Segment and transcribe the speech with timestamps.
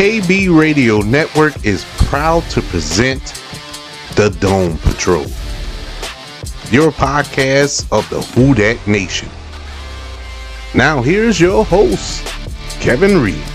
[0.00, 3.20] KB Radio Network is proud to present
[4.14, 5.26] The Dome Patrol,
[6.70, 9.28] your podcast of the Who Dat Nation.
[10.74, 12.26] Now, here's your host,
[12.80, 13.49] Kevin Reid.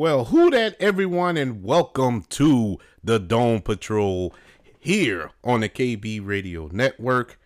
[0.00, 4.34] Well, who dat everyone, and welcome to the Dome Patrol
[4.78, 7.38] here on the KB Radio Network.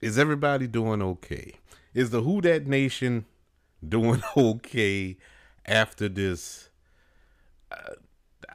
[0.00, 1.54] Is everybody doing okay?
[1.94, 3.26] Is the Who Dat Nation
[3.88, 5.16] doing okay
[5.66, 6.70] after this?
[7.68, 7.94] Uh,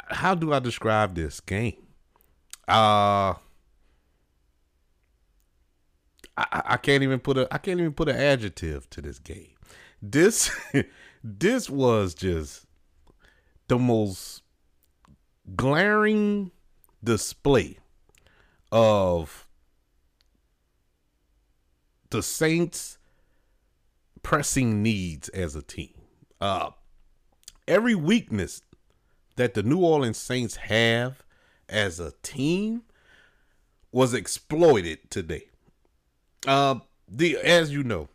[0.08, 1.88] how do I describe this game?
[2.70, 3.34] Uh
[6.38, 9.56] I, I can't even put a I can't even put an adjective to this game.
[10.02, 10.50] This
[11.23, 12.66] this was just
[13.68, 14.42] the most
[15.56, 16.52] glaring
[17.04, 17.78] display
[18.72, 19.48] of
[22.10, 22.98] the Saints
[24.23, 25.94] pressing needs as a team.
[26.40, 26.72] Uh,
[27.68, 28.62] every weakness
[29.36, 31.23] that the New Orleans Saints have
[31.70, 32.84] as a team
[33.92, 35.48] was exploited today.
[36.45, 38.10] Uh, the as you know,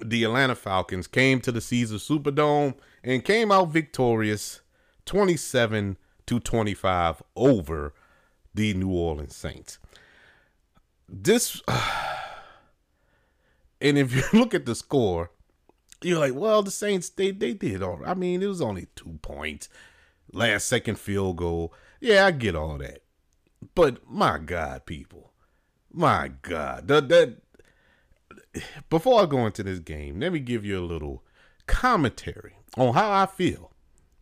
[0.00, 4.60] the Atlanta Falcons came to the Caesar Superdome and came out victorious
[5.06, 5.96] 27
[6.26, 7.94] to 25 over
[8.54, 9.78] the New Orleans Saints.
[11.08, 11.62] This
[13.80, 15.30] and if you look at the score,
[16.02, 18.00] you're like, well, the Saints they they did all.
[18.04, 19.68] I mean, it was only 2 points.
[20.32, 21.72] Last second field goal.
[22.00, 23.02] Yeah, I get all that.
[23.74, 25.32] But my god, people.
[25.92, 26.88] My god.
[26.88, 27.08] That
[28.90, 31.24] before I go into this game, let me give you a little
[31.66, 33.70] commentary on how I feel.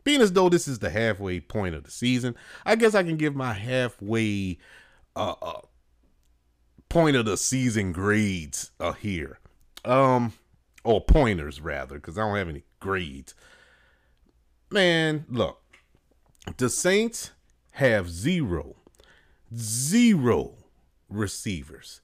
[0.04, 2.34] Being as though this is the halfway point of the season,
[2.66, 4.58] I guess I can give my halfway
[5.14, 5.60] uh, uh
[6.88, 9.38] point of the season grades uh, here.
[9.84, 10.32] Um
[10.84, 13.34] or pointers rather, because I don't have any grades.
[14.70, 15.60] Man, look,
[16.56, 17.32] the Saints
[17.72, 18.76] have zero,
[19.54, 20.54] zero
[21.08, 22.00] receivers.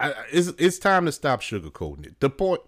[0.00, 2.20] I, it's it's time to stop sugarcoating it.
[2.20, 2.60] The point,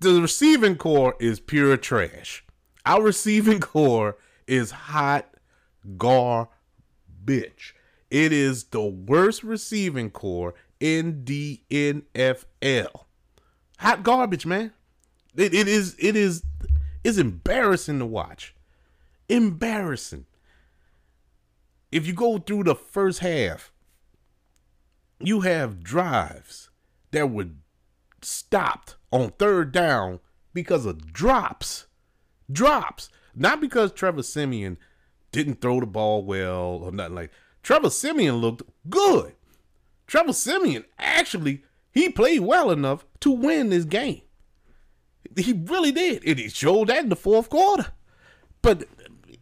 [0.00, 2.44] the receiving corps is pure trash.
[2.84, 5.34] Our receiving corps is hot
[5.96, 7.74] garbage.
[8.10, 13.04] It is the worst receiving corps in the NFL.
[13.78, 14.72] Hot garbage, man.
[15.34, 16.42] It, it is it is
[17.04, 18.54] is embarrassing to watch.
[19.28, 20.26] Embarrassing.
[21.90, 23.72] If you go through the first half,
[25.20, 26.70] you have drives
[27.10, 27.48] that were
[28.22, 30.20] stopped on third down
[30.52, 31.86] because of drops.
[32.50, 33.08] Drops.
[33.34, 34.78] Not because Trevor Siemian
[35.32, 37.30] didn't throw the ball well or nothing like
[37.62, 39.34] Trevor Siemian looked good.
[40.06, 44.22] Trevor Siemian actually he played well enough to win this game.
[45.36, 46.24] He really did.
[46.26, 47.86] And he showed that in the fourth quarter.
[48.62, 48.84] But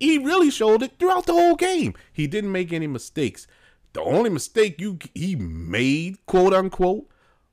[0.01, 1.95] he really showed it throughout the whole game.
[2.13, 3.47] He didn't make any mistakes.
[3.95, 7.09] The only mistake you he made, quote unquote,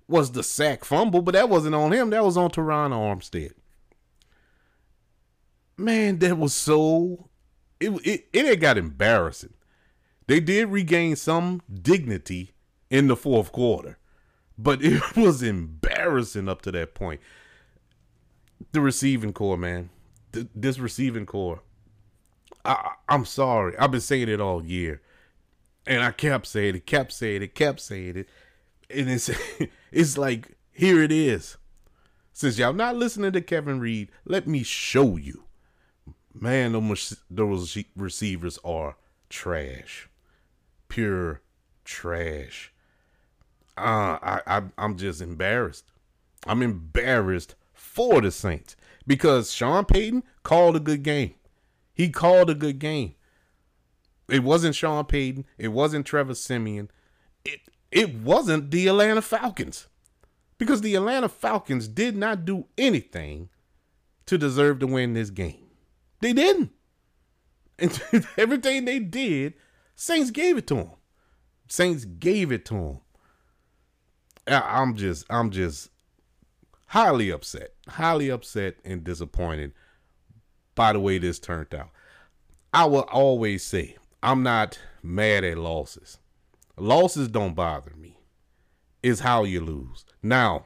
[0.08, 2.10] was the sack fumble, but that wasn't on him.
[2.10, 3.54] That was on Terron Armstead.
[5.78, 7.30] Man, that was so
[7.80, 9.54] it it it got embarrassing.
[10.28, 12.52] They did regain some dignity
[12.90, 14.00] in the fourth quarter,
[14.58, 17.22] but it was embarrassing up to that point.
[18.72, 19.92] The receiving corps, man,
[20.32, 21.62] this receiving corps.
[22.66, 25.02] I, I'm sorry, I've been saying it all year
[25.86, 28.30] and I kept saying it, kept saying it, kept saying it.
[28.90, 29.30] And it's
[29.92, 31.58] it's like, here it is.
[32.34, 35.44] Since y'all not listening to Kevin Reid, let me show you.
[36.34, 38.96] Man, those, those receivers are
[39.30, 40.10] trash.
[40.88, 41.42] Pure
[41.84, 42.72] trash.
[43.78, 45.86] Uh, I, I I'm just embarrassed.
[46.46, 48.76] I'm embarrassed for the Saints
[49.06, 51.36] because Sean Payton called a good game.
[51.94, 53.16] He called a good game.
[54.32, 55.46] It wasn't Sean Payton.
[55.58, 56.90] It wasn't Trevor Siemian.
[57.44, 57.60] It
[57.92, 59.88] it wasn't the Atlanta Falcons.
[60.58, 63.50] Because the Atlanta Falcons did not do anything
[64.28, 65.68] to deserve to win this game.
[66.22, 66.72] They didn't.
[67.80, 68.00] And
[68.38, 69.56] everything they did,
[69.96, 70.92] Saints gave it to them.
[71.68, 73.00] Saints gave it to them.
[74.48, 75.90] I'm just, I'm just
[76.88, 79.74] highly upset, highly upset and disappointed
[80.76, 81.90] by the way this turned out.
[82.74, 86.20] I will always say I'm not mad at losses.
[86.78, 88.18] Losses don't bother me.
[89.02, 90.06] It's how you lose.
[90.22, 90.66] Now,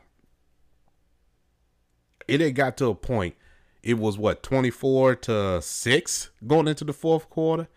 [2.27, 3.35] it had got to a point.
[3.81, 7.67] It was what 24 to 6 going into the fourth quarter.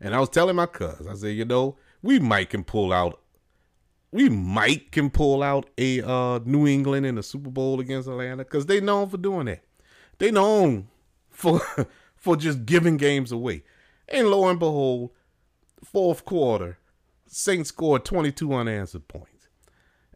[0.00, 3.20] And I was telling my cuz, I said, you know, we might can pull out
[4.10, 8.44] we might can pull out a uh, New England in the Super Bowl against Atlanta
[8.44, 9.64] because they known for doing that.
[10.18, 10.86] They known
[11.30, 11.60] for
[12.16, 13.64] for just giving games away.
[14.08, 15.10] And lo and behold,
[15.82, 16.78] fourth quarter,
[17.26, 19.48] Saints scored 22 unanswered points.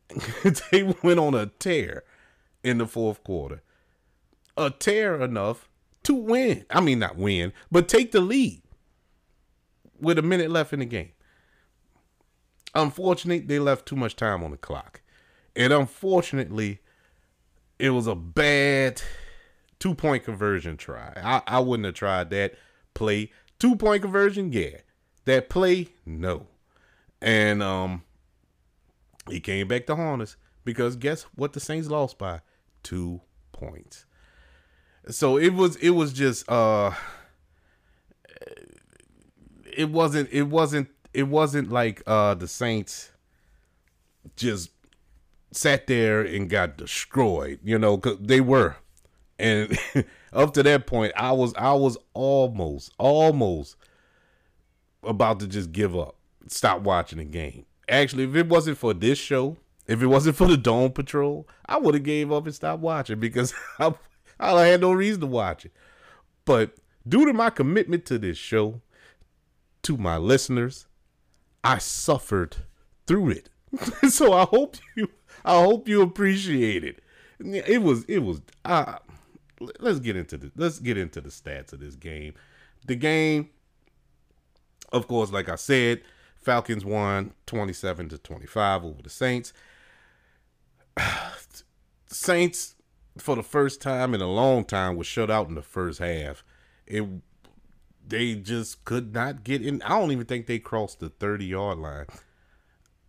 [0.70, 2.04] they went on a tear
[2.62, 3.62] in the fourth quarter.
[4.56, 5.68] A tear enough
[6.04, 6.64] to win.
[6.70, 8.62] I mean, not win, but take the lead
[10.00, 11.12] with a minute left in the game.
[12.74, 15.00] Unfortunately, they left too much time on the clock.
[15.56, 16.80] And unfortunately,
[17.78, 19.02] it was a bad
[19.78, 21.12] two point conversion try.
[21.16, 22.54] I, I wouldn't have tried that
[22.94, 23.32] play.
[23.58, 24.78] Two point conversion, yeah.
[25.24, 26.46] That play, no.
[27.20, 28.02] And um
[29.28, 32.40] he came back to haunt us because guess what the Saints lost by?
[32.82, 33.20] Two
[33.52, 34.06] points.
[35.10, 36.92] So it was it was just uh
[39.76, 43.10] it wasn't it wasn't it wasn't like uh the Saints
[44.36, 44.70] just
[45.50, 48.76] sat there and got destroyed, you know, cause they were.
[49.38, 49.78] And
[50.32, 53.76] up to that point, I was I was almost almost
[55.02, 56.16] about to just give up,
[56.46, 57.64] stop watching the game.
[57.88, 61.78] Actually, if it wasn't for this show, if it wasn't for the Dome Patrol, I
[61.78, 63.94] would have gave up and stopped watching because I,
[64.38, 65.72] I had no reason to watch it.
[66.44, 66.74] But
[67.06, 68.80] due to my commitment to this show,
[69.82, 70.86] to my listeners,
[71.64, 72.56] I suffered
[73.06, 73.48] through it.
[74.10, 75.08] so I hope you
[75.44, 77.00] I hope you appreciate it.
[77.40, 78.96] It was it was uh
[79.80, 82.34] let's get into the let's get into the stats of this game.
[82.86, 83.50] The game
[84.92, 86.02] of course like I said,
[86.36, 89.52] Falcons won 27 to 25 over the Saints.
[92.06, 92.74] Saints
[93.18, 96.44] for the first time in a long time was shut out in the first half.
[96.86, 97.04] It
[98.06, 99.82] they just could not get in.
[99.82, 102.06] I don't even think they crossed the 30 yard line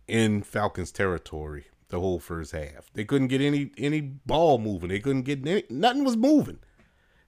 [0.06, 2.90] in Falcons territory the whole first half.
[2.94, 4.88] They couldn't get any any ball moving.
[4.88, 6.58] They couldn't get any, nothing was moving.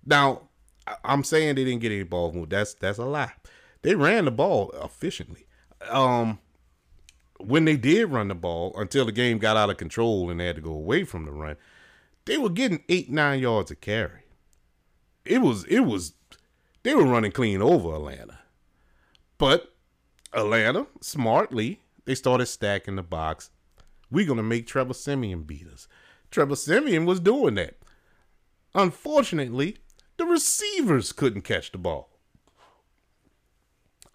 [0.05, 0.49] Now,
[1.05, 2.49] I'm saying they didn't get any ball moving.
[2.49, 3.32] That's that's a lie.
[3.82, 5.47] They ran the ball efficiently.
[5.91, 6.38] Um
[7.38, 10.47] when they did run the ball until the game got out of control and they
[10.47, 11.56] had to go away from the run,
[12.25, 14.23] they were getting 8 9 yards a carry.
[15.25, 16.14] It was it was
[16.82, 18.41] they were running clean over Atlanta.
[19.38, 19.75] But
[20.32, 23.50] Atlanta, smartly, they started stacking the box.
[24.12, 25.88] We're going to make Trevor Siemian beat us.
[26.31, 27.79] Trevor Siemian was doing that.
[28.75, 29.79] Unfortunately,
[30.19, 32.11] the receivers couldn't catch the ball.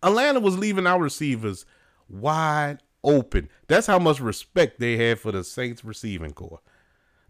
[0.04, 1.66] Atlanta was leaving our receivers
[2.08, 3.50] wide open.
[3.68, 6.62] That's how much respect they had for the Saints receiving corps.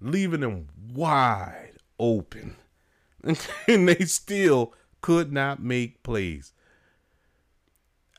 [0.02, 2.58] Leaving them wide open.
[3.24, 6.52] and they still could not make plays.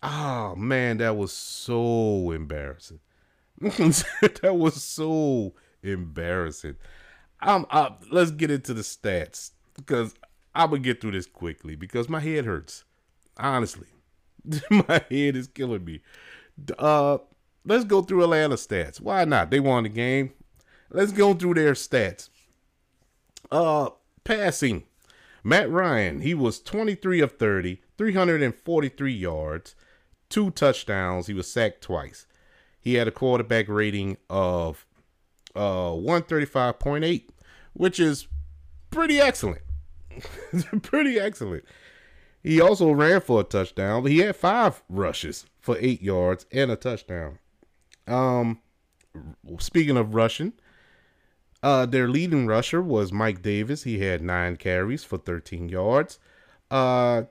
[0.03, 3.01] Oh man, that was so embarrassing.
[3.61, 6.77] that was so embarrassing.
[7.41, 10.15] Um, uh, let's get into the stats because
[10.55, 12.85] I'm gonna get through this quickly because my head hurts.
[13.37, 13.89] Honestly,
[14.71, 16.01] my head is killing me.
[16.79, 17.19] Uh,
[17.65, 19.01] let's go through Atlanta stats.
[19.01, 19.51] Why not?
[19.51, 20.33] They won the game.
[20.91, 22.29] Let's go through their stats.
[23.51, 23.91] Uh,
[24.25, 24.85] passing
[25.45, 29.75] Matt Ryan, he was 23 of 30, 343 yards,
[30.29, 31.27] two touchdowns.
[31.27, 32.27] He was sacked twice.
[32.89, 34.87] He had a quarterback rating of
[35.55, 37.25] uh 135.8,
[37.75, 38.29] which is
[38.91, 39.61] pretty excellent.
[40.83, 41.67] pretty excellent.
[42.43, 46.71] He also ran for a touchdown, but he had five rushes for eight yards and
[46.71, 47.41] a touchdown.
[48.07, 48.61] Um,
[49.59, 50.55] speaking of rushing,
[51.63, 53.83] uh, their leading rusher was Mike Davis.
[53.83, 56.19] He had nine carries for 13 yards.
[56.71, 57.25] Uh,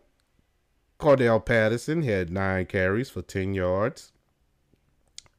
[1.00, 4.12] Cordarrelle Patterson had nine carries for 10 yards.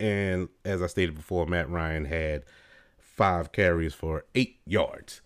[0.00, 2.44] And as I stated before, Matt Ryan had
[2.98, 5.20] five carries for eight yards.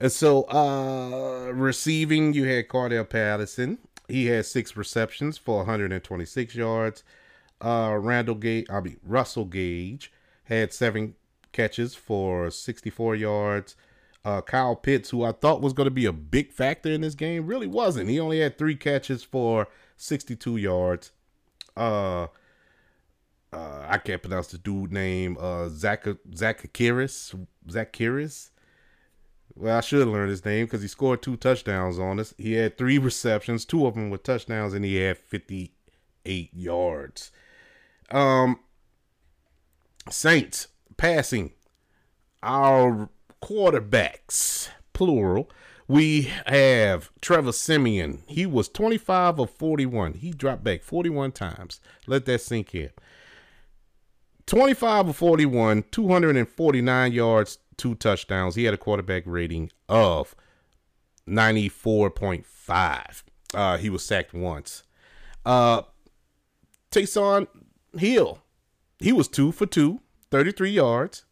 [0.00, 3.78] And so, uh, receiving, you had Cordarrelle Patterson.
[4.08, 7.04] He had six receptions for 126 yards.
[7.60, 10.10] Uh, Randall Gage, I mean Russell Gage
[10.44, 11.14] had seven
[11.52, 13.76] catches for 64 yards.
[14.24, 17.14] Uh, Kyle Pitts, who I thought was going to be a big factor in this
[17.14, 18.10] game, really wasn't.
[18.10, 21.12] He only had three catches for 62 yards.
[21.76, 22.26] Uh,
[23.52, 25.36] uh, I can't pronounce the dude name.
[25.40, 28.50] Uh, Zach Zachakiris, Zachakiris.
[29.56, 32.32] Well, I should learn his name because he scored two touchdowns on us.
[32.38, 37.32] He had three receptions, two of them were touchdowns, and he had 58 yards.
[38.10, 38.60] Um,
[40.08, 41.52] Saints passing.
[42.42, 43.10] Our
[43.42, 45.50] quarterbacks, plural.
[45.88, 48.22] We have Trevor Siemian.
[48.28, 50.14] He was 25 of 41.
[50.14, 51.80] He dropped back 41 times.
[52.06, 52.90] Let that sink in.
[54.50, 58.56] 25 of 41, 249 yards, two touchdowns.
[58.56, 60.34] He had a quarterback rating of
[61.28, 63.22] 94.5.
[63.54, 64.82] Uh, he was sacked once.
[65.46, 65.82] Uh,
[66.90, 67.46] Taysom
[67.96, 68.40] Hill,
[68.98, 70.00] he was two for two,
[70.32, 71.26] 33 yards.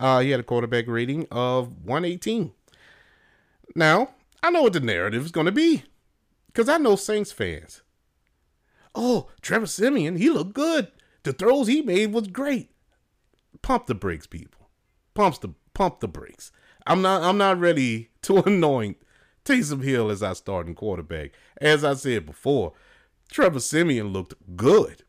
[0.00, 2.50] Uh, he had a quarterback rating of 118.
[3.76, 5.84] Now, I know what the narrative is going to be
[6.48, 7.82] because I know Saints fans.
[8.96, 10.90] Oh, Trevor Siemian, he looked good.
[11.24, 12.70] The throws he made was great.
[13.62, 14.68] Pump the brakes, people.
[15.14, 16.52] Pumps the pump the brakes.
[16.86, 18.98] I'm not I'm not ready to anoint
[19.44, 21.32] Taysom Hill as our starting quarterback.
[21.60, 22.72] As I said before,
[23.30, 25.02] Trevor Siemian looked good.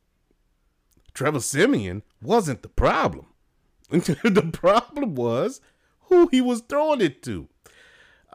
[1.14, 3.28] Trevor Simeon wasn't the problem.
[3.90, 5.62] the problem was
[6.02, 7.48] who he was throwing it to.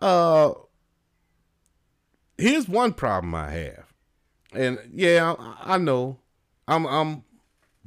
[0.00, 0.52] Uh,
[2.38, 3.92] here's one problem I have,
[4.52, 6.18] and yeah, I, I know
[6.66, 7.24] I'm I'm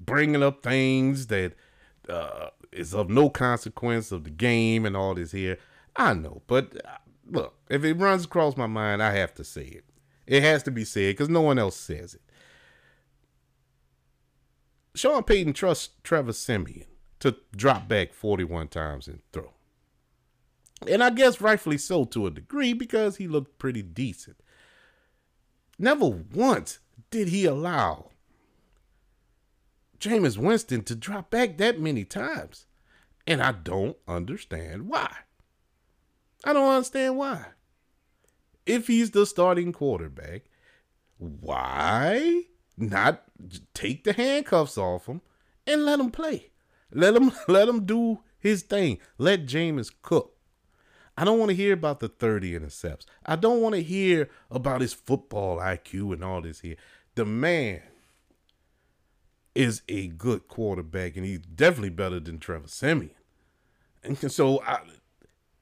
[0.05, 1.53] bringing up things that
[2.09, 5.57] uh, is of no consequence of the game and all this here.
[5.95, 6.97] I know, but uh,
[7.29, 9.85] look, if it runs across my mind, I have to say it.
[10.25, 12.21] It has to be said because no one else says it.
[14.95, 16.85] Sean Payton trusts Trevor Siemian
[17.19, 19.53] to drop back 41 times and throw.
[20.87, 24.37] And I guess rightfully so to a degree because he looked pretty decent.
[25.79, 26.79] Never once
[27.09, 28.09] did he allow
[30.03, 32.65] Jameis Winston to drop back that many times.
[33.25, 35.09] And I don't understand why.
[36.43, 37.45] I don't understand why.
[38.65, 40.43] If he's the starting quarterback,
[41.17, 42.43] why
[42.77, 43.23] not
[43.73, 45.21] take the handcuffs off him
[45.65, 46.51] and let him play?
[46.91, 48.99] Let him let him do his thing.
[49.17, 50.35] Let Jameis cook.
[51.17, 53.05] I don't want to hear about the 30 intercepts.
[53.25, 56.75] I don't want to hear about his football IQ and all this here.
[57.15, 57.83] The man
[59.55, 63.15] is a good quarterback, and he's definitely better than Trevor Siemian.
[64.03, 64.79] And so, I,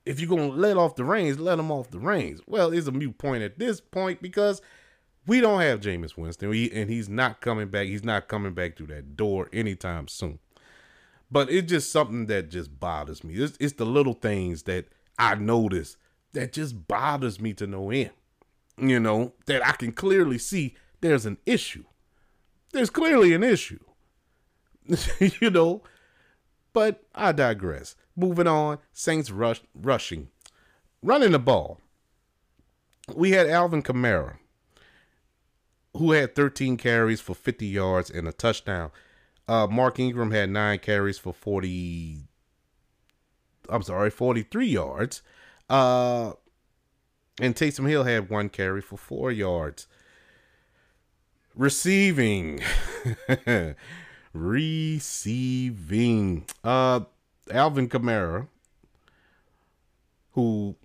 [0.06, 2.42] if you're going to let off the reins, let him off the reins.
[2.48, 4.62] Well, it's a mute point at this point because
[5.28, 7.88] we don't have Jameis Winston, and he's not coming back.
[7.88, 10.40] He's not coming back through that door anytime soon.
[11.30, 13.36] But it's just something that just bothers me.
[13.36, 14.86] It's, it's the little things that–
[15.20, 15.98] I notice
[16.34, 18.10] that just bothers me to no end.
[18.78, 21.84] You know, that I can clearly see there's an issue.
[22.72, 23.80] There's clearly an issue.
[25.20, 25.84] you know,
[26.74, 27.96] but I digress.
[28.16, 30.30] Moving on, Saints rush, rushing.
[31.02, 31.80] Running the ball.
[33.14, 34.38] We had Alvin Kamara,
[35.96, 38.92] who had 13 carries for 50 yards and a touchdown.
[39.48, 42.28] Uh, Mark Ingram had nine carries for 40
[43.72, 45.22] I'm sorry, 43 yards.
[45.70, 46.34] Uh,
[47.40, 49.88] and Taysom Hill had one carry for four yards.
[51.56, 52.62] Receiving.
[54.34, 55.76] Receiving.
[56.64, 57.02] Uh,
[57.50, 58.48] Alvin Kamara,
[60.32, 60.76] who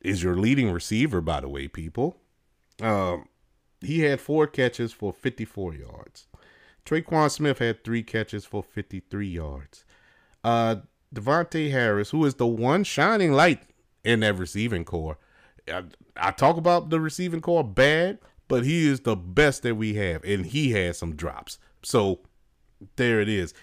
[0.00, 2.16] is your leading receiver, by the way, people.
[2.80, 3.28] Um,
[3.80, 6.26] he had four catches for 54 yards.
[6.84, 9.84] Tre'Quan Smith had three catches for 53 yards.
[10.44, 10.76] Uh,
[11.14, 13.62] Davontae Harris, who is the one shining light
[14.04, 15.18] in that receiving corps.
[15.68, 15.82] I,
[16.16, 18.18] I, talk about the receiving corps bad,
[18.48, 21.58] but he is the best that we have, and he had some drops.
[21.82, 22.20] So
[22.96, 23.54] there it is.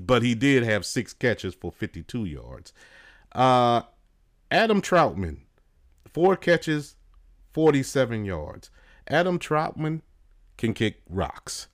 [0.00, 2.72] But he did have six catches for 52 yards.
[3.32, 3.82] Uh,
[4.50, 5.40] Adam Trautman,
[6.12, 6.96] four catches,
[7.52, 8.70] 47 yards.
[9.08, 10.02] Adam Trautman
[10.56, 11.68] can kick rocks.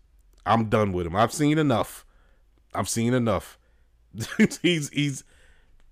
[0.47, 1.17] I'm done with him.
[1.17, 2.05] I've seen enough.
[2.75, 3.59] I've seen enough.
[4.63, 5.25] he's he's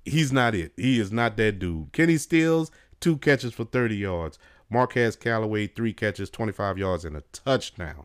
[0.05, 0.73] he's not it.
[0.77, 1.93] He is not that dude.
[1.93, 4.39] Kenny Stills, two catches for 30 yards.
[4.71, 8.05] Marquez Callaway, three catches, 25 yards, and a touchdown.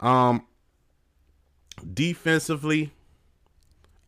[0.00, 0.46] Um
[1.94, 2.92] defensively,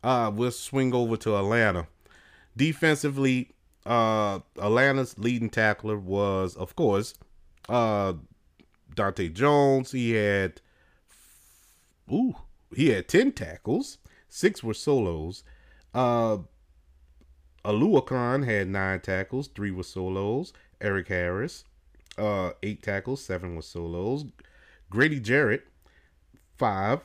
[0.03, 1.87] uh, we'll swing over to Atlanta.
[2.55, 3.51] Defensively,
[3.85, 7.13] uh Atlanta's leading tackler was, of course,
[7.69, 8.13] uh
[8.95, 9.91] Dante Jones.
[9.91, 10.61] He had
[12.11, 12.35] ooh,
[12.75, 13.97] he had 10 tackles.
[14.29, 15.43] Six were solos.
[15.93, 16.37] Uh,
[17.65, 20.53] Oluokun had nine tackles, three were solos.
[20.81, 21.63] Erik Harris,
[22.17, 24.25] uh, eight tackles, seven were solos.
[24.89, 25.63] Grady Jarrett,
[26.57, 27.01] five,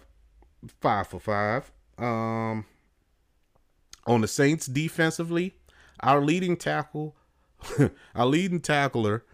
[0.80, 1.71] five for five.
[1.99, 2.64] Um,
[4.06, 5.54] on the Saints defensively,
[6.00, 7.16] Our leading tackle,
[8.14, 9.25] our leading tackler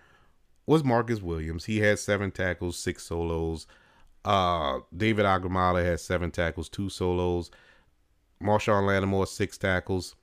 [0.66, 1.64] was Marcus Williams.
[1.64, 3.66] He had seven tackles, six solos.
[4.24, 7.50] Uh, David Onyemata had seven tackles, two solos.
[8.40, 10.14] Marshon Lattimore, six tackles,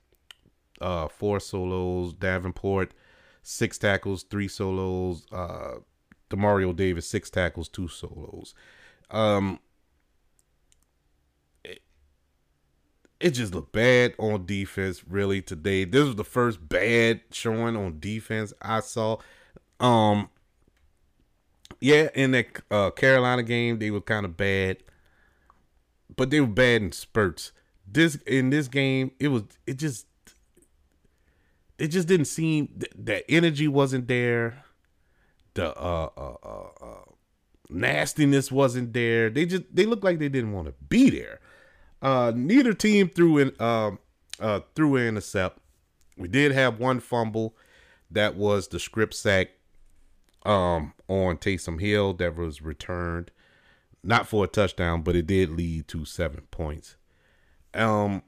[0.80, 2.14] uh, four solos.
[2.14, 2.94] Davenport,
[3.50, 5.26] six tackles, three solos.
[5.32, 5.80] Uh,
[6.30, 8.54] Demario Davis, six tackles, two solos.
[9.10, 9.58] Um,
[11.64, 11.82] it,
[13.18, 15.84] it just looked bad on defense, really, today.
[15.84, 19.18] This was the first bad showing on defense I saw.
[19.80, 20.30] Um,
[21.80, 24.78] yeah, in that uh, Carolina game, they were kind of bad,
[26.16, 27.50] but they were bad in spurts.
[27.92, 30.06] This in this game, it was it just
[31.80, 34.64] it just didn't seem that energy wasn't there.
[35.54, 37.04] The uh, uh, uh, uh,
[37.70, 39.30] nastiness wasn't there.
[39.30, 41.40] They just they looked like they didn't want to be there.
[42.02, 43.92] Uh, neither team threw in uh,
[44.38, 45.58] uh, threw in a intercept.
[46.16, 47.56] We did have one fumble
[48.10, 49.48] that was the script sack
[50.44, 53.30] um, on Taysom Hill that was returned,
[54.02, 56.96] not for a touchdown, but it did lead to seven points.
[57.72, 58.22] Um,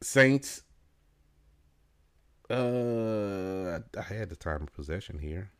[0.00, 0.62] Saints.
[2.50, 5.50] Uh, I had the time of possession here.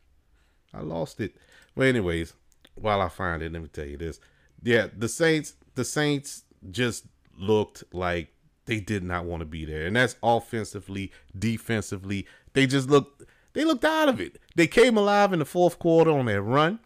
[0.73, 1.37] I lost it.
[1.75, 2.35] Well, anyways,
[2.75, 4.21] while I find it, let me tell you this.
[4.63, 8.33] Yeah, the Saints, the Saints just looked like
[8.67, 12.27] they did not want to be there, and that's offensively, defensively.
[12.53, 14.39] They just looked they looked out of it.
[14.55, 16.79] They came alive in the fourth quarter on that run,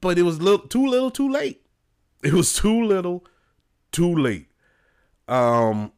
[0.00, 1.62] but it was little, too little, too late.
[2.22, 3.24] It was too little,
[3.92, 4.48] too late.
[5.26, 5.92] Um,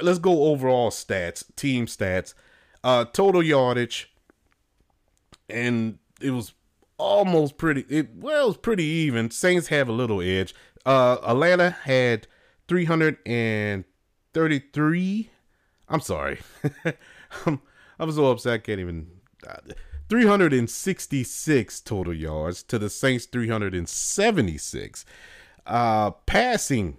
[0.00, 2.32] let's go overall stats, team stats,
[2.84, 4.12] uh, total yardage,
[5.48, 6.52] and it was
[6.98, 7.84] almost pretty.
[7.88, 9.30] It well, it was pretty even.
[9.30, 10.52] Saints have a little edge.
[10.84, 12.26] Uh, Atlanta had
[12.68, 15.30] 333.
[15.88, 16.40] I'm sorry.
[17.46, 17.62] I'm
[17.98, 19.08] I'm so upset I can't even.
[19.46, 19.56] Uh,
[20.08, 25.04] 366 total yards to the Saints 376.
[25.66, 26.98] Uh, passing,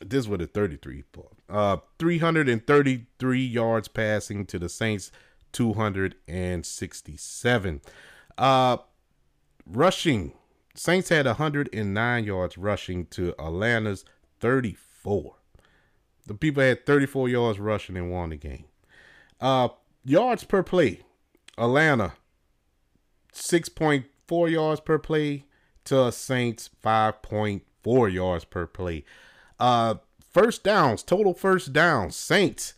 [0.00, 1.04] this was a 33.
[1.48, 5.10] Uh, 333 yards passing to the Saints
[5.52, 7.80] 267.
[8.36, 8.76] Uh,
[9.64, 10.32] rushing,
[10.74, 14.04] Saints had 109 yards rushing to Atlanta's
[14.40, 15.36] 34.
[16.26, 18.64] The people had 34 yards rushing and won the game.
[19.40, 19.68] Uh,
[20.04, 21.02] yards per play,
[21.56, 22.14] Atlanta,
[23.32, 25.44] 6.4 yards per play
[25.84, 29.04] to Saints, 5.4 yards per play.
[29.58, 29.94] Uh,
[30.36, 32.74] first downs, total first downs, Saints,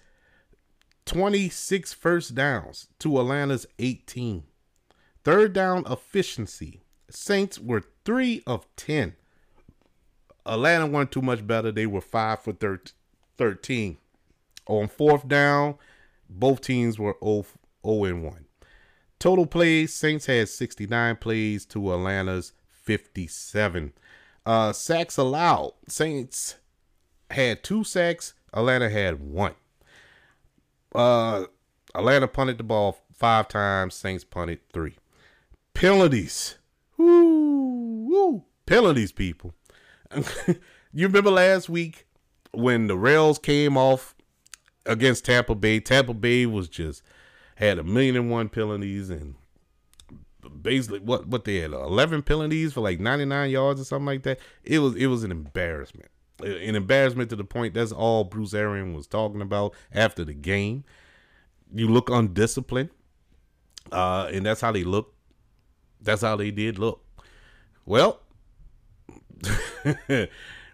[1.06, 4.44] 26 first downs to Atlanta's 18.
[5.24, 9.16] Third down efficiency, Saints were 3 of 10.
[10.46, 11.72] Atlanta weren't too much better.
[11.72, 12.52] They were 5 for
[13.36, 13.96] 13.
[14.66, 15.74] On fourth down,
[16.30, 17.44] both teams were 0,
[17.84, 18.44] 0 and 1.
[19.18, 23.94] Total plays, Saints had 69 plays to Atlanta's 57.
[24.46, 26.54] Uh, sacks allowed, Saints
[27.30, 29.54] had two sacks, Atlanta had one.
[30.94, 31.44] Uh,
[31.94, 34.96] Atlanta punted the ball five times, Saints punted three.
[35.74, 36.56] Penalties.
[36.96, 38.44] Woo, woo.
[38.66, 39.54] Penalties, people.
[40.92, 42.06] you remember last week
[42.52, 44.14] when the rails came off
[44.86, 45.80] against Tampa Bay.
[45.80, 47.02] Tampa Bay was just
[47.56, 49.34] had a million and one penalties and
[50.62, 54.38] basically what what they had 11 penalties for like 99 yards or something like that.
[54.64, 56.10] It was it was an embarrassment.
[56.40, 60.84] An embarrassment to the point that's all Bruce Arians was talking about after the game.
[61.74, 62.90] You look undisciplined.
[63.90, 65.14] Uh, and that's how they look.
[66.00, 67.04] That's how they did look.
[67.84, 68.20] Well,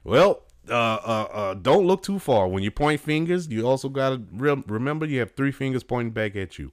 [0.05, 2.49] well, uh, uh, uh, don't look too far.
[2.49, 6.13] When you point fingers, you also got to re- remember you have three fingers pointing
[6.13, 6.73] back at you.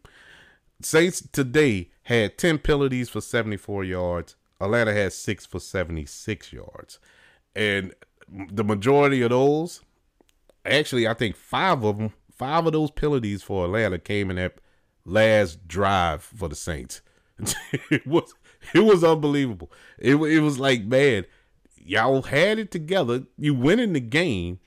[0.81, 4.35] Saints today had 10 penalties for 74 yards.
[4.59, 6.99] Atlanta had six for 76 yards.
[7.55, 7.93] And
[8.31, 9.81] the majority of those,
[10.65, 14.55] actually, I think five of them, five of those penalties for Atlanta came in that
[15.05, 17.01] last drive for the Saints.
[17.89, 18.33] it was
[18.73, 19.71] it was unbelievable.
[19.97, 21.25] It, it was like, man,
[21.77, 23.23] y'all had it together.
[23.37, 24.59] You winning the game,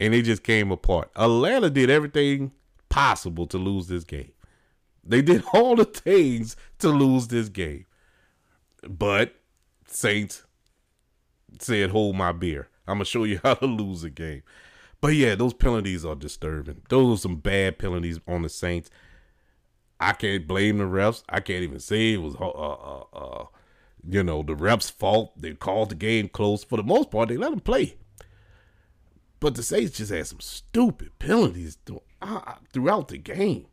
[0.00, 1.10] and it just came apart.
[1.14, 2.52] Atlanta did everything
[2.88, 4.32] possible to lose this game.
[5.04, 7.86] They did all the things to lose this game.
[8.88, 9.34] But
[9.86, 10.44] Saints
[11.60, 12.68] said, "Hold my beer.
[12.86, 14.42] I'm gonna show you how to lose a game."
[15.00, 16.82] But yeah, those penalties are disturbing.
[16.88, 18.88] Those are some bad penalties on the Saints.
[19.98, 21.22] I can't blame the refs.
[21.28, 23.46] I can't even say it was uh, uh, uh,
[24.08, 25.40] you know, the refs' fault.
[25.40, 26.64] They called the game close.
[26.64, 27.96] For the most part, they let them play.
[29.40, 31.76] But the Saints just had some stupid penalties
[32.20, 33.66] uh, throughout the game.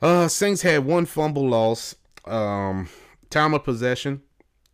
[0.00, 1.94] Uh, Saints had one fumble loss.
[2.26, 2.88] Um,
[3.30, 4.22] time of possession.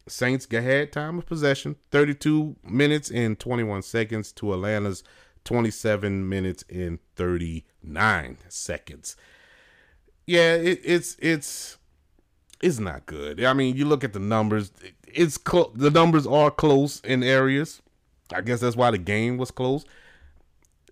[0.09, 5.05] Saints had time of possession, 32 minutes and 21 seconds to Atlanta's
[5.45, 9.17] 27 minutes and 39 seconds.
[10.27, 11.79] Yeah, it, it's it's
[12.61, 13.43] it's not good.
[13.43, 14.73] I mean, you look at the numbers;
[15.07, 17.83] it's clo- the numbers are close in areas.
[18.33, 19.85] I guess that's why the game was close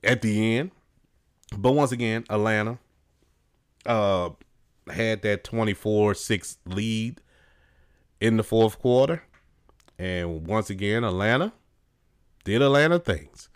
[0.03, 0.73] at the end.
[1.57, 2.79] But once again, Atlanta
[3.87, 4.31] uh,
[4.89, 7.21] had that 24-6 lead
[8.21, 9.23] in the fourth quarter.
[9.99, 11.53] And once again, Atlanta
[12.45, 13.49] did Atlanta things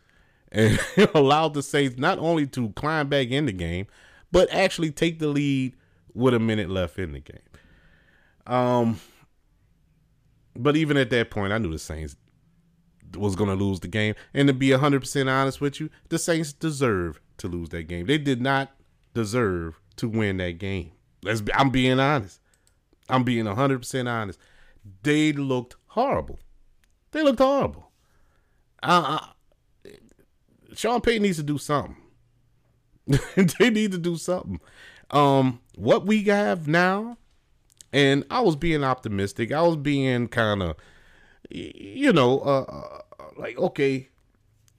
[0.53, 0.79] and
[1.15, 3.87] allowed the Saints not only to climb back in the game,
[4.31, 5.75] but actually take the lead
[6.15, 7.39] with a minute left in the game.
[8.47, 9.01] Um,
[10.57, 12.17] but even at that point, I knew the Saints
[13.17, 14.15] was going to lose the game.
[14.33, 18.07] And to be 100% honest with you, the Saints deserve to lose that game.
[18.07, 18.71] They did not
[19.15, 20.93] deserve to win that game.
[21.23, 22.41] Let's be, I'm being honest.
[23.09, 24.39] I'm being 100% honest.
[25.03, 26.39] They looked horrible.
[27.13, 27.91] They looked horrible.
[28.83, 29.91] Uh, uh,
[30.75, 31.97] Sean Payton needs to do something.
[33.07, 34.61] they need to do something.
[35.11, 37.19] Um, what we have now,
[37.93, 39.53] and I was being optimistic.
[39.53, 40.77] I was being kind of,
[41.51, 42.65] you know, uh,
[43.19, 44.09] uh, like okay,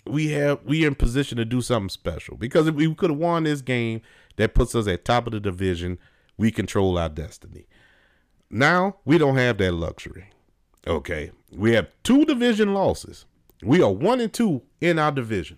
[0.06, 3.44] we have we in position to do something special because if we could have won
[3.44, 4.02] this game,
[4.36, 5.98] that puts us at top of the division.
[6.38, 7.66] We control our destiny.
[8.50, 10.30] Now we don't have that luxury.
[10.88, 13.26] Okay, we have two division losses.
[13.64, 15.58] We are one and two in our division.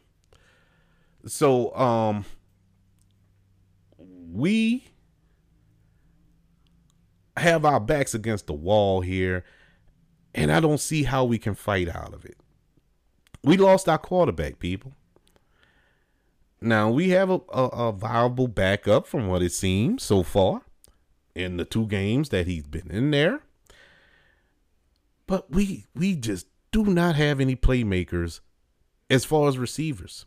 [1.26, 2.26] So um
[4.32, 4.86] we
[7.36, 9.44] have our backs against the wall here,
[10.34, 12.38] and I don't see how we can fight out of it.
[13.44, 14.94] We lost our quarterback, people.
[16.60, 20.64] Now we have a, a, a viable backup from what it seems so far
[21.38, 23.42] in the two games that he's been in there.
[25.28, 28.40] But we we just do not have any playmakers
[29.10, 30.26] as far as receivers.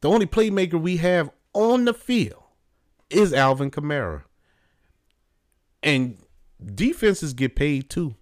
[0.00, 2.42] The only playmaker we have on the field
[3.10, 4.22] is Alvin Kamara.
[5.82, 6.18] And
[6.74, 8.14] defenses get paid too.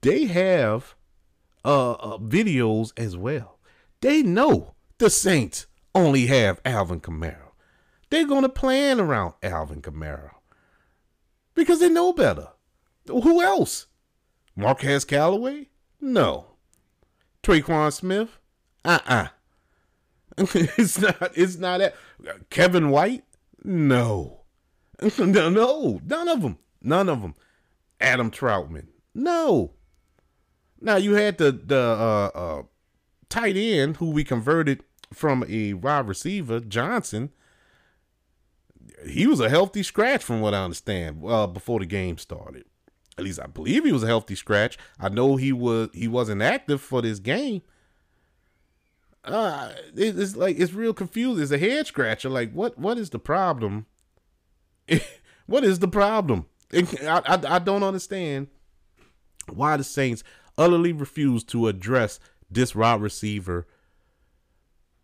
[0.00, 0.94] They have
[1.64, 3.58] uh, uh, videos as well.
[4.00, 7.52] They know the Saints only have Alvin Kamara.
[8.10, 10.30] They're going to plan around Alvin Kamara
[11.58, 12.48] because they know better.
[13.06, 13.86] Who else?
[14.54, 15.68] Marquez Callaway?
[16.00, 16.52] No.
[17.42, 18.38] Tre'Quan Smith?
[18.84, 19.28] Uh-uh.
[20.38, 21.32] it's not.
[21.34, 21.80] It's not.
[21.80, 21.92] A,
[22.48, 23.24] Kevin White?
[23.64, 24.42] No.
[25.18, 25.50] no.
[25.50, 26.00] No.
[26.04, 26.58] None of them.
[26.80, 27.34] None of them.
[28.00, 28.86] Adam Trautman.
[29.14, 29.72] No.
[30.80, 32.62] Now you had the the uh, uh,
[33.28, 37.30] tight end who we converted from a wide receiver, Johnson.
[39.06, 42.64] He was a healthy scratch, from what I understand, uh, before the game started.
[43.16, 44.78] At least I believe he was a healthy scratch.
[44.98, 47.62] I know he was he wasn't active for this game.
[49.24, 51.42] Uh, it's like it's real confusing.
[51.42, 52.28] It's a head scratcher.
[52.28, 52.78] Like what?
[52.78, 53.86] What is the problem?
[55.46, 56.46] what is the problem?
[56.72, 56.86] I,
[57.26, 58.48] I I don't understand
[59.52, 60.22] why the Saints
[60.56, 63.66] utterly refuse to address this wide receiver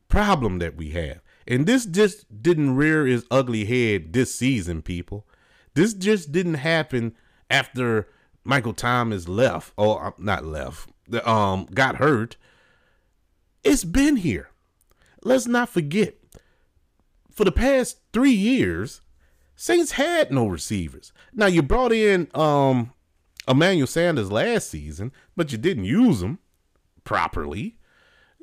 [0.09, 1.21] problem that we have.
[1.47, 5.27] And this just didn't rear its ugly head this season, people.
[5.75, 7.15] This just didn't happen
[7.51, 8.09] after
[8.45, 12.37] Michael Thomas left, or uh, not left, the, um, got hurt.
[13.63, 14.51] It's been here.
[15.23, 16.17] Let's not forget.
[17.31, 19.01] For the past three years,
[19.57, 21.13] Saints had no receivers.
[21.33, 22.93] Now you brought in um
[23.47, 26.39] Emmanuel Sanders last season, but you didn't use him
[27.05, 27.77] properly.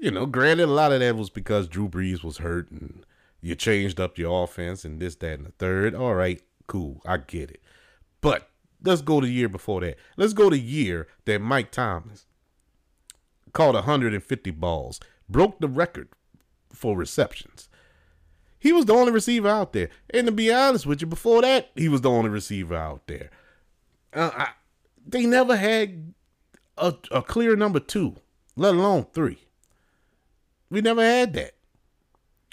[0.02, 3.06] You know, granted, a lot of that was because Drew Brees was hurt and
[3.40, 5.94] you changed up your offense and this, that, and the third.
[5.94, 7.04] All right, cool.
[7.06, 7.62] I get it.
[8.20, 8.50] But
[8.84, 9.98] let's go to the year before that.
[10.18, 12.26] Let's go to the year that Mike Thomas
[13.54, 16.10] caught 150 balls, broke the record
[16.74, 17.70] for receptions.
[18.58, 19.90] He was the only receiver out there.
[20.10, 23.30] And to be honest with you, before that, he was the only receiver out there.
[24.14, 24.50] Uh, I,
[25.06, 26.16] they never had
[26.76, 28.16] a, a clear number two,
[28.56, 29.46] let alone three.
[30.72, 31.52] We never had that.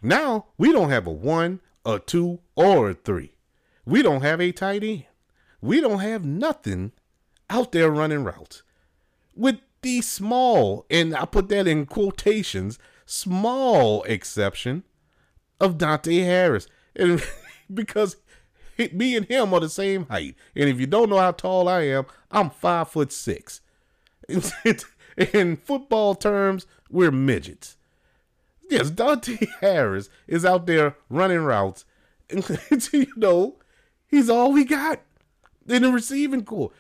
[0.03, 3.37] Now we don't have a one, a two, or a three.
[3.87, 5.05] We don't have a tight end.
[5.61, 6.93] We don't have nothing
[7.49, 8.65] out there running routes.
[9.35, 14.83] With the small, and I put that in quotations, small exception
[15.61, 16.67] of Dante Harris.
[16.97, 17.23] And
[17.73, 18.17] because
[18.93, 20.35] me and him are the same height.
[20.57, 23.61] And if you don't know how tall I am, I'm five foot six.
[25.33, 27.78] In football terms, we're midgets.
[28.69, 31.85] Yes, Dante Harris is out there running routes.
[32.31, 33.57] And, you know,
[34.07, 35.01] he's all we got
[35.67, 36.71] in the receiving corps.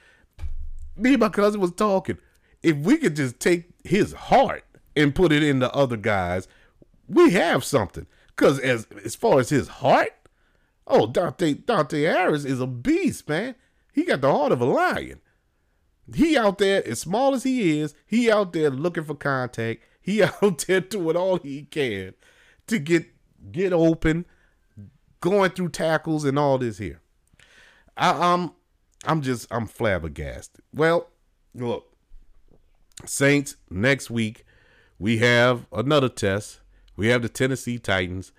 [0.94, 2.18] Me and my cousin was talking.
[2.62, 6.48] If we could just take his heart and put it in the other guys,
[7.08, 8.06] we have something.
[8.36, 10.12] Cause as as far as his heart,
[10.86, 13.54] oh Dante Dante Harris is a beast, man.
[13.92, 15.20] He got the heart of a lion.
[16.14, 19.82] He out there, as small as he is, he out there looking for contact.
[20.08, 22.14] He out there doing all he can
[22.66, 23.06] to get
[23.52, 24.24] get open,
[25.20, 27.02] going through tackles and all this here.
[27.94, 28.52] I, I'm
[29.04, 30.64] I'm just I'm flabbergasted.
[30.72, 31.10] Well,
[31.54, 31.94] look,
[33.04, 34.46] Saints next week
[34.98, 36.60] we have another test.
[36.96, 38.32] We have the Tennessee Titans,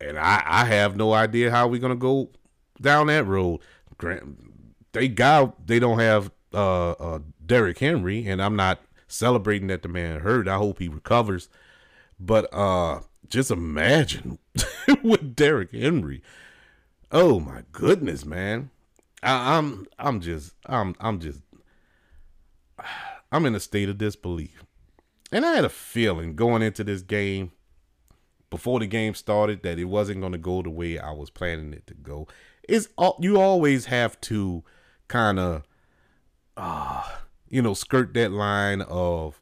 [0.00, 2.30] and I I have no idea how we're gonna go
[2.80, 3.60] down that road.
[3.98, 4.36] Grant,
[4.90, 8.80] They got they don't have uh, uh Derrick Henry, and I'm not
[9.14, 10.48] celebrating that the man hurt.
[10.48, 11.48] I hope he recovers.
[12.18, 14.38] But uh just imagine
[15.02, 16.22] with Derrick Henry.
[17.10, 18.70] Oh my goodness, man.
[19.22, 21.40] I, I'm I'm just I'm I'm just
[23.32, 24.64] I'm in a state of disbelief.
[25.32, 27.50] And I had a feeling going into this game
[28.50, 31.72] before the game started that it wasn't going to go the way I was planning
[31.72, 32.28] it to go.
[32.68, 34.62] It's you always have to
[35.08, 35.62] kind of
[36.56, 37.02] uh
[37.54, 39.40] you know skirt that line of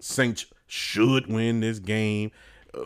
[0.00, 2.32] Saints should win this game.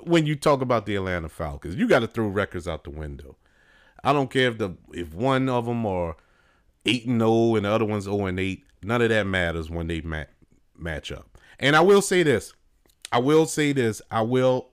[0.02, 3.36] When you talk about the Atlanta Falcons, you got to throw records out the window.
[4.04, 6.16] I don't care if the if one of them are
[6.84, 8.62] eight and zero and the other one's zero and eight.
[8.82, 10.24] None of that matters when they ma-
[10.76, 11.38] match up.
[11.58, 12.52] And I will say this.
[13.10, 14.02] I will say this.
[14.10, 14.68] I will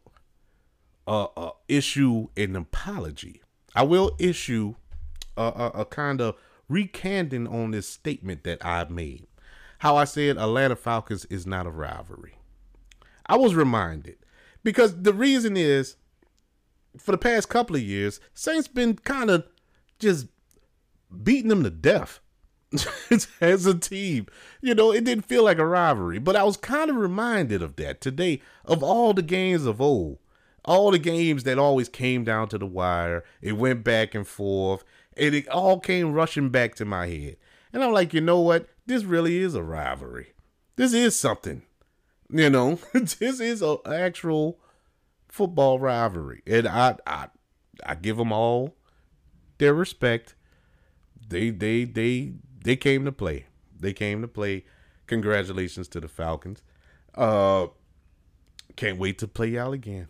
[1.07, 3.41] uh, uh, issue an apology.
[3.73, 4.75] I will issue
[5.37, 6.35] a, a, a kind of
[6.67, 9.27] recanting on this statement that I made.
[9.79, 12.37] How I said Atlanta Falcons is not a rivalry.
[13.25, 14.17] I was reminded
[14.63, 15.95] because the reason is
[16.97, 19.45] for the past couple of years, Saints been kind of
[19.99, 20.27] just
[21.23, 22.19] beating them to death
[23.41, 24.27] as a team.
[24.61, 27.75] You know, it didn't feel like a rivalry, but I was kind of reminded of
[27.77, 30.19] that today of all the games of old,
[30.63, 33.23] all the games that always came down to the wire.
[33.41, 34.83] It went back and forth,
[35.17, 37.37] and it all came rushing back to my head.
[37.73, 38.67] And I'm like, you know what?
[38.85, 40.33] This really is a rivalry.
[40.75, 41.63] This is something.
[42.29, 44.59] You know, this is an actual
[45.27, 47.27] football rivalry, and I I
[47.85, 48.75] I give them all
[49.57, 50.35] their respect.
[51.27, 53.45] They they they they came to play.
[53.79, 54.65] They came to play.
[55.07, 56.63] Congratulations to the Falcons.
[57.13, 57.67] Uh,
[58.75, 60.07] can't wait to play y'all again.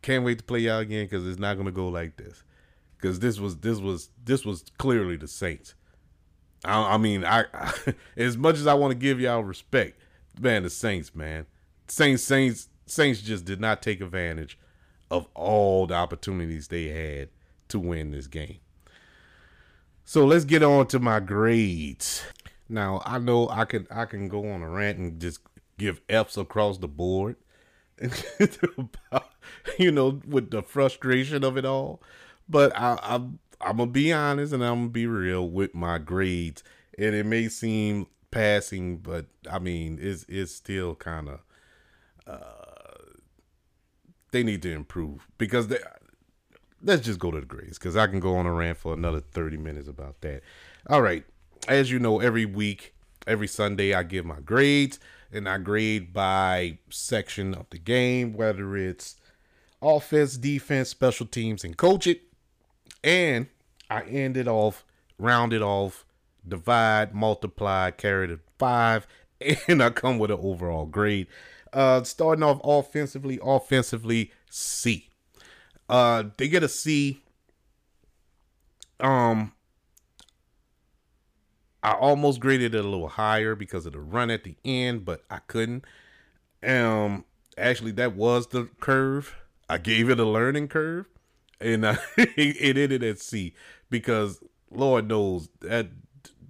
[0.00, 2.42] Can't wait to play y'all again because it's not gonna go like this.
[3.04, 5.74] Because this was this was this was clearly the Saints.
[6.64, 7.74] I, I mean, I, I
[8.16, 10.00] as much as I want to give y'all respect,
[10.40, 11.44] man, the Saints, man,
[11.86, 14.58] Saints, Saints, Saints just did not take advantage
[15.10, 17.28] of all the opportunities they had
[17.68, 18.60] to win this game.
[20.06, 22.24] So let's get on to my grades.
[22.70, 25.40] Now I know I can I can go on a rant and just
[25.76, 27.36] give F's across the board.
[29.78, 32.00] you know, with the frustration of it all.
[32.48, 33.14] But I, I
[33.60, 36.62] I'm gonna be honest and I'm gonna be real with my grades.
[36.98, 41.40] And it may seem passing, but I mean it's it's still kind of
[42.26, 42.64] uh
[44.32, 45.78] they need to improve because they,
[46.82, 49.20] let's just go to the grades because I can go on a rant for another
[49.20, 50.42] 30 minutes about that.
[50.88, 51.24] All right.
[51.68, 52.94] As you know, every week,
[53.26, 54.98] every Sunday, I give my grades
[55.32, 59.16] and I grade by section of the game, whether it's
[59.80, 62.22] offense, defense, special teams, and coach it.
[63.04, 63.48] And
[63.90, 64.84] I end it off,
[65.18, 66.06] round it off,
[66.46, 69.06] divide, multiply, carry to five,
[69.68, 71.28] and I come with an overall grade.
[71.72, 75.10] Uh, starting off offensively, offensively C.
[75.88, 77.20] Uh, they get a C.
[79.00, 79.52] Um,
[81.82, 85.22] I almost graded it a little higher because of the run at the end, but
[85.28, 85.84] I couldn't.
[86.62, 87.26] Um,
[87.58, 89.36] actually, that was the curve.
[89.68, 91.06] I gave it a learning curve,
[91.60, 93.54] and uh, it ended at C
[93.90, 95.88] because Lord knows that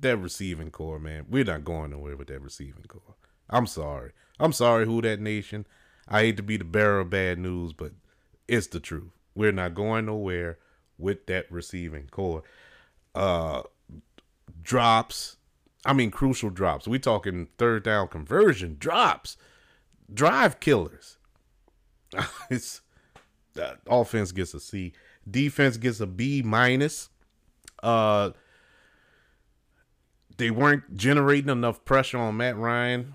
[0.01, 3.17] that receiving corps, man, we're not going nowhere with that receiving corps.
[3.49, 4.13] I'm sorry.
[4.39, 5.67] I'm sorry, who dat nation.
[6.09, 7.93] I hate to be the bearer of bad news, but
[8.47, 9.11] it's the truth.
[9.35, 10.59] We're not going nowhere
[10.99, 12.43] with that receiving corps.
[13.15, 13.63] Uh,
[14.63, 15.37] drops.
[15.85, 16.89] I mean, crucial drops.
[16.89, 19.37] We talking third down conversion drops,
[20.13, 21.19] drive killers.
[22.51, 22.81] it's
[23.61, 24.93] uh, offense gets a C,
[25.29, 27.09] defense gets a B minus.
[27.83, 28.31] Uh,
[30.37, 33.15] they weren't generating enough pressure on Matt Ryan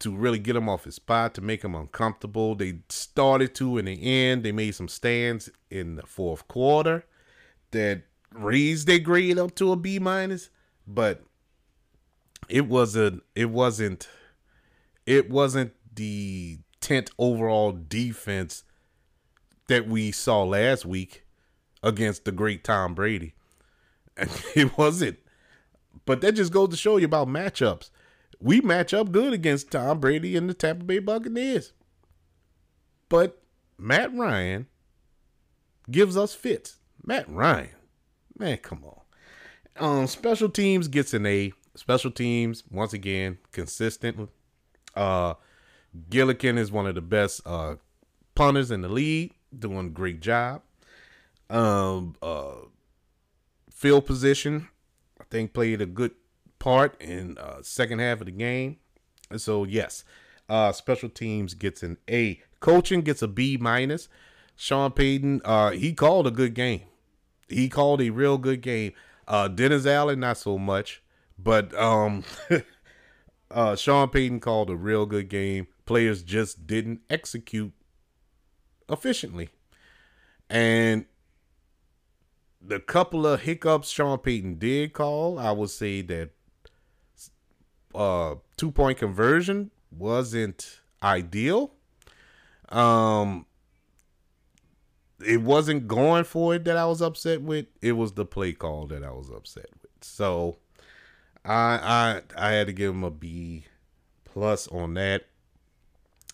[0.00, 2.54] to really get him off his spot to make him uncomfortable.
[2.54, 4.42] They started to in the end.
[4.42, 7.04] They made some stands in the fourth quarter
[7.72, 10.50] that raised their grade up to a B minus,
[10.86, 11.24] but
[12.48, 14.08] it wasn't it wasn't
[15.06, 18.64] it wasn't the tent overall defense
[19.68, 21.24] that we saw last week
[21.82, 23.34] against the great Tom Brady.
[24.16, 25.18] And it wasn't.
[26.04, 27.90] But that just goes to show you about matchups.
[28.40, 31.72] We match up good against Tom Brady and the Tampa Bay Buccaneers.
[33.08, 33.42] But
[33.78, 34.66] Matt Ryan
[35.90, 36.76] gives us fits.
[37.04, 37.70] Matt Ryan.
[38.36, 39.00] Man, come on.
[39.76, 41.52] Um, special teams gets an A.
[41.74, 44.28] Special teams, once again, consistent.
[44.96, 45.34] Uh
[46.10, 47.76] Gillikin is one of the best uh
[48.34, 50.62] punters in the league, doing a great job.
[51.50, 52.66] Um uh
[53.70, 54.68] field position,
[55.20, 56.12] I think played a good
[56.58, 58.76] part in uh second half of the game.
[59.30, 60.04] And So yes,
[60.48, 62.40] uh special teams gets an A.
[62.60, 64.08] Coaching gets a B minus.
[64.60, 66.82] Sean Payton, uh, he called a good game.
[67.48, 68.92] He called a real good game.
[69.28, 71.00] Uh, Dennis Allen, not so much,
[71.38, 72.24] but um,
[73.52, 75.68] uh, Sean Payton called a real good game.
[75.86, 77.72] Players just didn't execute
[78.88, 79.50] efficiently,
[80.48, 81.06] and
[82.60, 86.30] the couple of hiccups Sean Payton did call, I would say that
[87.94, 91.72] uh, two point conversion wasn't ideal.
[92.68, 93.46] Um,
[95.24, 97.66] it wasn't going for it that I was upset with.
[97.80, 100.04] It was the play call that I was upset with.
[100.04, 100.58] So
[101.44, 103.64] I I I had to give him a B
[104.24, 105.26] plus on that.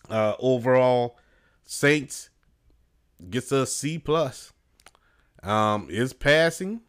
[0.09, 1.17] Uh overall,
[1.63, 2.29] Saints
[3.29, 4.53] gets a C plus.
[5.43, 6.81] Um is passing,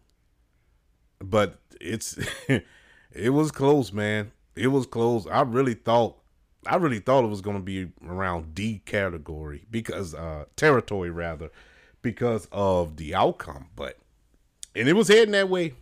[1.21, 2.19] but it's
[3.13, 4.33] it was close, man.
[4.55, 5.27] It was close.
[5.27, 6.19] I really thought
[6.67, 11.51] I really thought it was gonna be around D category because uh territory rather
[12.03, 13.69] because of the outcome.
[13.77, 13.99] But
[14.75, 15.75] and it was heading that way.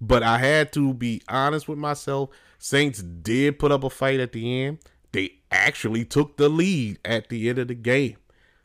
[0.00, 2.30] But I had to be honest with myself.
[2.58, 4.78] Saints did put up a fight at the end.
[5.12, 8.16] They actually took the lead at the end of the game.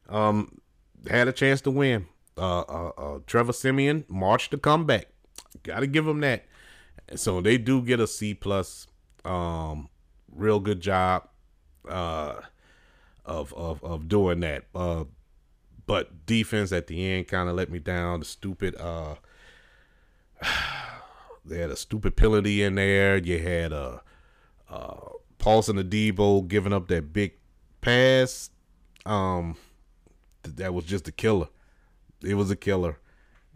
[0.09, 0.59] Um,
[1.07, 2.07] had a chance to win.
[2.37, 5.07] Uh, uh, uh Trevor Siemian marched the comeback.
[5.61, 6.45] Got to give them that.
[7.15, 8.87] So they do get a C plus.
[9.23, 9.89] Um,
[10.31, 11.27] real good job.
[11.87, 12.41] Uh,
[13.25, 14.65] of of of doing that.
[14.73, 15.05] Uh,
[15.85, 18.19] but defense at the end kind of let me down.
[18.19, 19.15] The stupid uh
[21.45, 23.17] they had a stupid penalty in there.
[23.17, 24.01] You had a
[24.69, 27.33] uh, uh Paulson Adebo giving up that big
[27.81, 28.49] pass.
[29.05, 29.57] Um
[30.43, 31.47] that was just a killer.
[32.23, 32.99] It was a killer.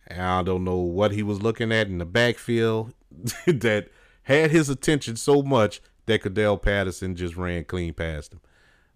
[0.08, 2.94] And I don't know what he was looking at in the backfield
[3.46, 3.90] that
[4.24, 8.42] had his attention so much that Cordarrelle Patterson just ran clean past him.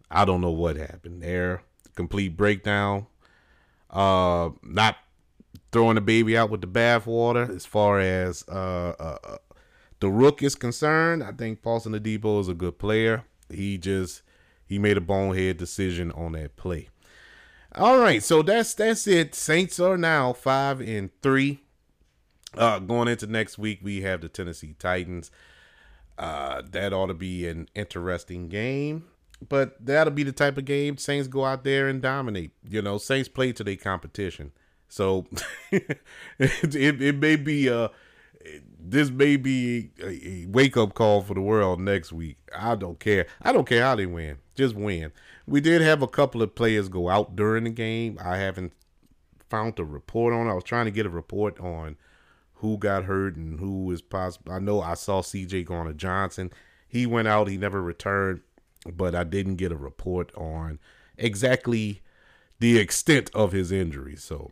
[0.10, 1.64] I don't know what happened there.
[1.96, 3.08] Complete breakdown
[3.92, 4.98] uh, not
[5.72, 9.38] throwing the baby out with the bathwater as far as uh, uh, uh,
[10.00, 11.24] the rook is concerned.
[11.24, 13.26] I think Paulson Adebo is a good player.
[13.50, 14.24] He just
[14.66, 16.90] he made a bonehead decision on that play.
[17.76, 19.34] All right, so that's that's it.
[19.34, 21.64] Saints are now five and three.
[22.54, 25.32] Uh, going into next week, we have the Tennessee Titans.
[26.18, 29.06] Uh, that ought to be an interesting game
[29.48, 32.52] but that'll be the type of game Saints go out there and dominate.
[32.68, 34.52] You know, Saints play to their competition.
[34.88, 35.26] So
[35.72, 36.02] it,
[36.78, 37.90] it may be a
[38.80, 42.38] this may be a wake up call for the world next week.
[42.56, 43.28] I don't care.
[43.42, 44.38] I don't care how they win.
[44.62, 45.12] Just win.
[45.46, 48.18] We did have a couple of players go out during the game.
[48.24, 48.74] I haven't
[49.50, 50.48] found a report on.
[50.48, 51.98] I was trying to get a report on
[52.56, 54.54] who got hurt and who is possible.
[54.54, 56.52] I know I saw CJ Gardner Johnson.
[56.88, 57.48] He went out.
[57.48, 58.42] He never returned
[58.90, 60.80] but I didn't get a report on
[61.18, 62.02] exactly
[62.60, 64.16] the extent of his injury.
[64.16, 64.52] So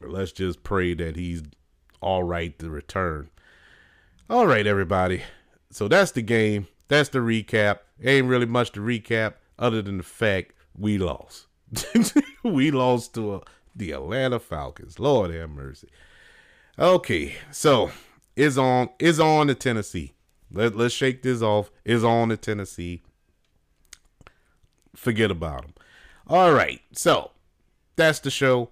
[0.00, 1.42] let's just pray that he's
[2.00, 3.30] all right to return.
[4.28, 5.22] All right, everybody.
[5.70, 6.68] So that's the game.
[6.88, 7.78] That's the recap.
[8.02, 11.46] Ain't really much to recap other than the fact we lost.
[12.42, 13.40] we lost to uh,
[13.74, 14.98] the Atlanta Falcons.
[14.98, 15.88] Lord have mercy.
[16.78, 17.90] Okay, so
[18.36, 20.12] is on is on to Tennessee.
[20.52, 21.70] Let let's shake this off.
[21.84, 23.02] Is on to Tennessee
[24.96, 25.74] forget about them.
[26.26, 27.30] All right, so
[27.94, 28.70] that's the show.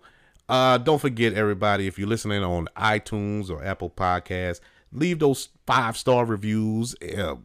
[0.48, 4.60] Uh, don't forget, everybody, if you're listening on iTunes or Apple Podcasts,
[4.92, 7.36] leave those five star reviews uh,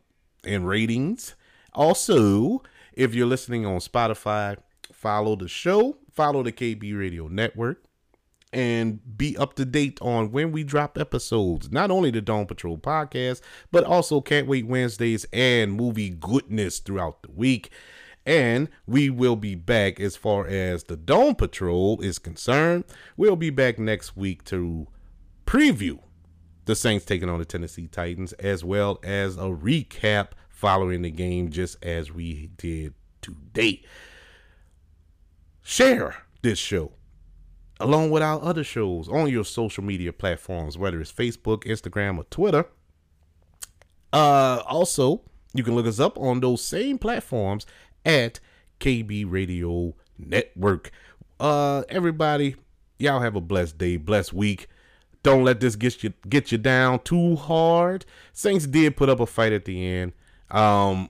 [0.43, 1.35] and ratings.
[1.73, 2.61] Also,
[2.93, 4.57] if you're listening on Spotify,
[4.91, 7.83] follow the show, follow the KB Radio Network.
[8.51, 11.71] and be up to date on when we drop episodes.
[11.71, 13.41] Not only the Dome Patrol podcast,
[13.71, 17.69] but also Can't Wait Wednesdays and movie goodness throughout the week.
[18.25, 22.85] And we will be back as far as the Dome Patrol is concerned.
[23.17, 24.87] We'll be back next week to
[25.45, 25.99] preview
[26.65, 30.29] the Saints taking on the Tennessee Titans, as well as a recap
[30.59, 33.81] following the game, just as we did today.
[35.63, 36.91] Share this show
[37.79, 42.25] along with our other shows on your social media platforms, whether it's Facebook, Instagram, or
[42.25, 42.65] Twitter.
[44.11, 45.21] Uh, also,
[45.53, 47.65] you can look us up on those same platforms
[48.05, 48.41] at
[48.81, 50.91] KB Radio Network.
[51.39, 52.57] Uh, everybody,
[52.97, 54.67] y'all have a blessed day, blessed week.
[55.23, 58.05] Don't let this get you get you down too hard.
[58.33, 60.13] Saints did put up a fight at the end.
[60.51, 61.09] Um,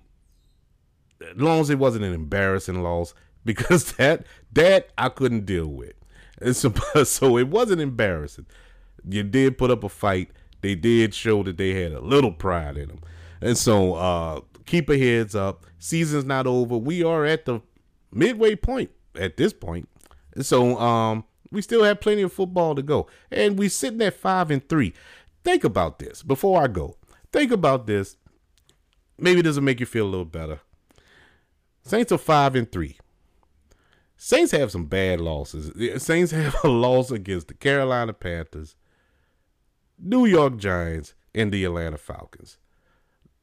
[1.21, 3.13] as long as it wasn't an embarrassing loss,
[3.45, 5.93] because that that I couldn't deal with.
[6.41, 6.73] And so,
[7.03, 8.45] so it wasn't embarrassing.
[9.07, 10.31] You did put up a fight.
[10.61, 12.99] They did show that they had a little pride in them.
[13.41, 15.65] And so uh, keep your heads up.
[15.79, 16.77] Season's not over.
[16.77, 17.61] We are at the
[18.11, 19.87] midway point at this point.
[20.35, 23.07] And so um, we still have plenty of football to go.
[23.31, 24.93] And we're sitting at five and three.
[25.43, 26.97] Think about this before I go.
[27.31, 28.17] Think about this.
[29.19, 30.61] Maybe this will make you feel a little better.
[31.83, 32.97] Saints are five and three.
[34.15, 36.03] Saints have some bad losses.
[36.03, 38.75] Saints have a loss against the Carolina Panthers,
[39.97, 42.57] New York Giants, and the Atlanta Falcons.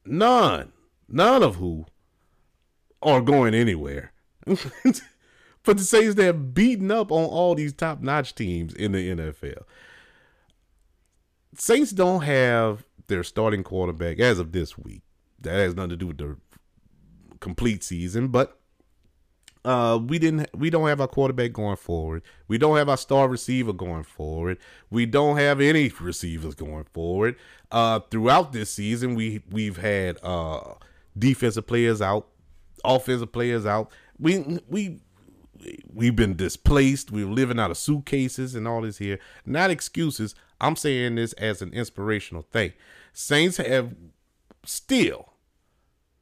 [0.05, 0.71] None,
[1.07, 1.85] none of who
[3.01, 4.13] are going anywhere.
[4.45, 9.63] but the Saints they're beating up on all these top notch teams in the NFL.
[11.55, 15.01] Saints don't have their starting quarterback as of this week.
[15.41, 16.37] That has nothing to do with the
[17.39, 18.59] complete season, but
[19.67, 22.23] uh, we didn't we don't have our quarterback going forward.
[22.47, 24.59] We don't have our star receiver going forward.
[24.89, 27.35] We don't have any receivers going forward.
[27.69, 30.75] Uh, throughout this season, we we've had uh,
[31.17, 32.27] defensive players out,
[32.85, 33.91] offensive players out.
[34.17, 35.01] We we
[35.93, 37.11] we've been displaced.
[37.11, 39.19] We're living out of suitcases and all this here.
[39.45, 40.33] Not excuses.
[40.61, 42.71] I'm saying this as an inspirational thing.
[43.11, 43.93] Saints have
[44.65, 45.26] still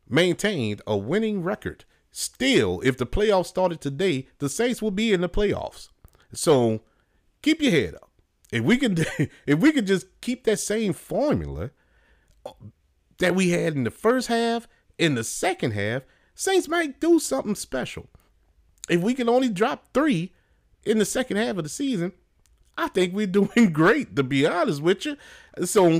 [0.07, 1.85] maintained a winning record
[2.17, 5.89] Still, if the playoffs started today, the Saints will be in the playoffs.
[6.31, 6.79] So
[7.41, 8.09] keep your head up.
[8.53, 8.95] If we can,
[9.45, 11.71] if we can just keep that same formula
[13.17, 14.65] that we had in the first half,
[14.97, 16.03] in the second half,
[16.33, 18.07] Saints might do something special.
[18.87, 20.31] If we can only drop three
[20.85, 22.13] in the second half of the season,
[22.77, 24.15] I think we're doing great.
[24.15, 25.17] To be honest with you,
[25.65, 25.99] so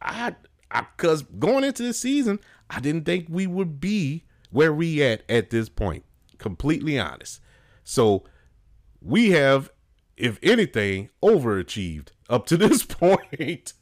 [0.00, 0.34] I,
[0.68, 2.40] I, cause going into the season,
[2.74, 6.04] I didn't think we would be where we at at this point.
[6.38, 7.40] Completely honest.
[7.84, 8.24] So
[9.00, 9.70] we have,
[10.16, 13.74] if anything, overachieved up to this point.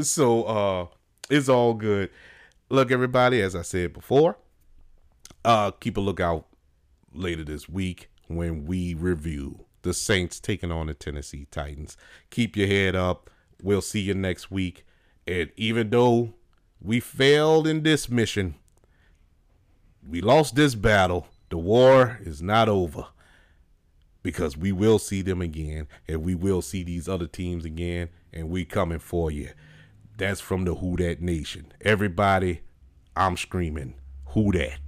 [0.00, 0.86] so uh
[1.28, 2.10] it's all good.
[2.68, 4.36] Look, everybody, as I said before,
[5.44, 6.46] uh keep a lookout
[7.12, 11.96] later this week when we review the Saints taking on the Tennessee Titans.
[12.30, 13.30] Keep your head up.
[13.62, 14.84] We'll see you next week.
[15.26, 16.34] And even though
[16.80, 18.54] we failed in this mission,
[20.06, 21.26] we lost this battle.
[21.48, 23.06] The war is not over
[24.22, 28.50] because we will see them again and we will see these other teams again and
[28.50, 29.50] we coming for you.
[30.16, 31.72] That's from the Who Dat Nation.
[31.80, 32.62] Everybody,
[33.14, 33.94] I'm screaming,
[34.28, 34.78] Who Dat?